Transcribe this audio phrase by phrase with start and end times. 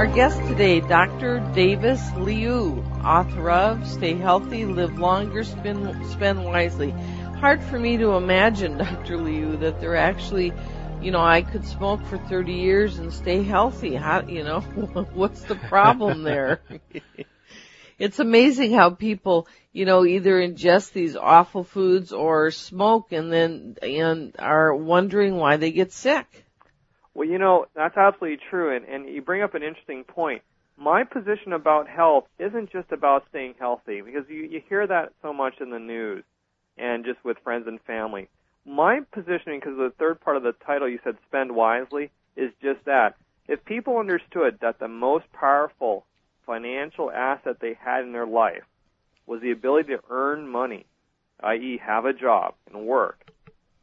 [0.00, 1.40] Our guest today, Dr.
[1.54, 6.92] Davis Liu, author of Stay Healthy, Live Longer, Spend, Spend Wisely.
[7.38, 9.18] Hard for me to imagine, Dr.
[9.18, 10.54] Liu, that they're actually,
[11.02, 13.94] you know, I could smoke for 30 years and stay healthy.
[13.94, 14.60] How, you know,
[15.12, 16.62] what's the problem there?
[17.98, 23.76] it's amazing how people, you know, either ingest these awful foods or smoke and then,
[23.82, 26.46] and are wondering why they get sick.
[27.14, 30.42] Well, you know, that's absolutely true, and, and you bring up an interesting point.
[30.76, 35.32] My position about health isn't just about staying healthy, because you, you hear that so
[35.32, 36.24] much in the news
[36.78, 38.28] and just with friends and family.
[38.64, 42.84] My positioning, because the third part of the title you said spend wisely, is just
[42.86, 43.16] that.
[43.48, 46.06] If people understood that the most powerful
[46.46, 48.62] financial asset they had in their life
[49.26, 50.86] was the ability to earn money,
[51.40, 53.30] i.e., have a job and work,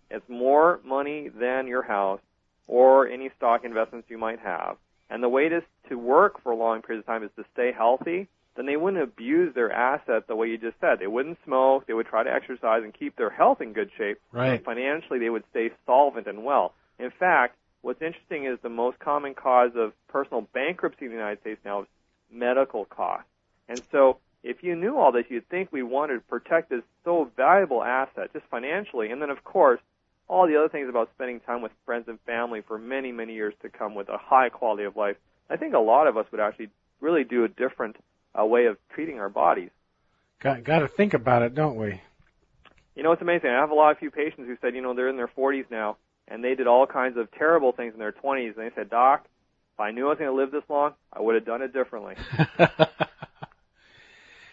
[0.10, 2.22] it's more money than your house
[2.68, 4.78] or any stock investments you might have.
[5.10, 7.72] And the way to, to work for a long period of time is to stay
[7.72, 11.00] healthy, then they wouldn't abuse their asset the way you just said.
[11.00, 14.20] They wouldn't smoke, they would try to exercise and keep their health in good shape.
[14.32, 14.64] Right.
[14.64, 16.74] financially, they would stay solvent and well.
[17.00, 21.40] In fact, what's interesting is the most common cause of personal bankruptcy in the United
[21.42, 21.88] States now is
[22.32, 23.30] medical costs.
[23.70, 27.30] And so, if you knew all this, you'd think we wanted to protect this so
[27.36, 29.80] valuable asset, just financially, and then of course,
[30.28, 33.54] all the other things about spending time with friends and family for many, many years
[33.62, 35.16] to come with a high quality of life.
[35.50, 37.96] I think a lot of us would actually really do a different
[38.38, 39.70] uh, way of treating our bodies.
[40.42, 42.02] Got got to think about it, don't we?
[42.96, 43.50] You know, it's amazing.
[43.50, 45.66] I have a lot of few patients who said, you know, they're in their 40s
[45.70, 48.90] now, and they did all kinds of terrible things in their 20s, and they said,
[48.90, 49.26] Doc,
[49.76, 51.74] if I knew I was going to live this long, I would have done it
[51.74, 52.16] differently.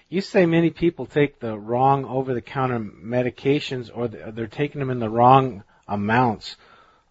[0.09, 5.09] you say many people take the wrong over-the-counter medications, or they're taking them in the
[5.09, 6.56] wrong amounts.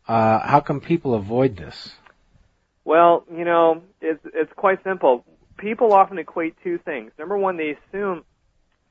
[0.07, 1.95] Uh, how come people avoid this?
[2.85, 5.25] Well, you know, it's it's quite simple.
[5.57, 7.11] People often equate two things.
[7.17, 8.23] Number one, they assume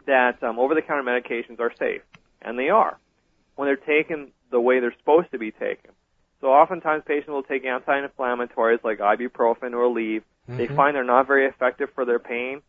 [0.06, 2.02] that um, over-the-counter medications are safe,
[2.40, 2.98] and they are
[3.56, 5.90] when they're taken the way they're supposed to be taken.
[6.40, 10.22] So oftentimes patients will take anti-inflammatories like ibuprofen or Aleve.
[10.48, 10.56] Mm-hmm.
[10.56, 12.62] They find they're not very effective for their pain,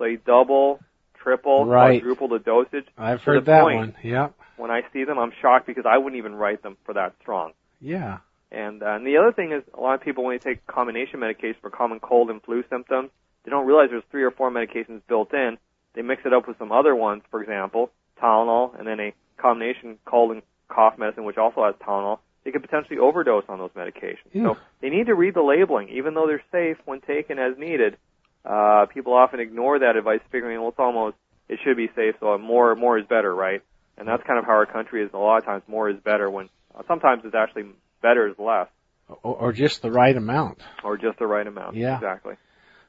[0.00, 0.80] they double,
[1.22, 2.00] triple, right.
[2.00, 2.86] quadruple the dosage.
[2.98, 3.94] I've heard that point, one.
[4.02, 4.34] Yep.
[4.56, 7.52] When I see them, I'm shocked because I wouldn't even write them for that strong.
[7.80, 8.18] Yeah.
[8.50, 11.20] And, uh, and the other thing is, a lot of people when they take combination
[11.20, 13.10] medication for common cold and flu symptoms,
[13.44, 15.56] they don't realize there's three or four medications built in.
[15.94, 17.90] They mix it up with some other ones, for example,
[18.20, 22.18] Tylenol, and then a combination cold and cough medicine, which also has Tylenol.
[22.44, 24.30] They could potentially overdose on those medications.
[24.32, 24.54] Yeah.
[24.54, 27.96] So they need to read the labeling, even though they're safe when taken as needed.
[28.44, 31.16] Uh, people often ignore that advice, figuring, well, it's almost,
[31.48, 33.62] it should be safe, so more, more is better, right?
[33.98, 35.10] And that's kind of how our country is.
[35.12, 36.30] A lot of times, more is better.
[36.30, 37.64] When uh, sometimes it's actually
[38.02, 38.68] better is less,
[39.08, 41.76] or, or just the right amount, or just the right amount.
[41.76, 42.34] Yeah, exactly.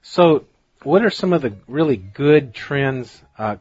[0.01, 0.45] So,
[0.83, 3.57] what are some of the really good trends, uh,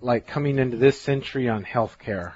[0.00, 2.32] like coming into this century on healthcare?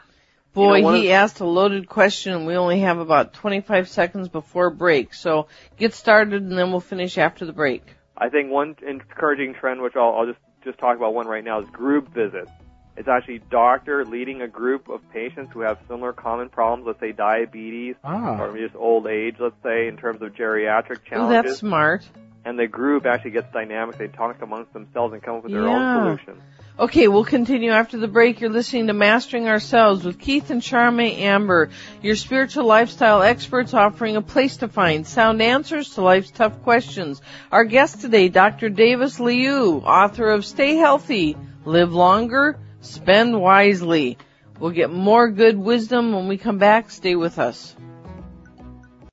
[0.55, 3.89] Boy, You know, he of- asked a loaded question and we only have about 25
[3.89, 5.15] seconds before break.
[5.15, 7.85] So get started and then we'll finish after the break.
[8.19, 11.61] I think one encouraging trend, which I'll, I'll just just talk about one right now,
[11.61, 12.51] is group visits.
[12.97, 17.13] It's actually doctor leading a group of patients who have similar common problems, let's say
[17.13, 18.41] diabetes Ah.
[18.41, 21.45] or just old age, let's say, in terms of geriatric Oh, challenges.
[21.53, 22.09] that's smart.
[22.45, 23.99] and the group actually gets dynamic.
[23.99, 25.77] They talk amongst themselves and come up with their Yeah.
[25.77, 26.43] own solutions.
[26.81, 28.41] Okay, we'll continue after the break.
[28.41, 31.71] You're listening to Mastering Ourselves with Keith and Charmaine Amber,
[32.03, 37.21] your spiritual lifestyle experts offering a place to find sound answers to life's tough questions.
[37.51, 38.69] Our guest today, Dr.
[38.69, 44.17] Davis Liu, author of Stay Healthy, Live Longer, Spend Wisely.
[44.61, 46.93] We'll get more good wisdom when we come back.
[46.93, 47.75] Stay with us.